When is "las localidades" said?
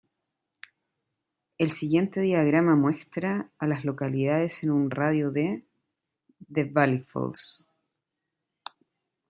3.67-4.63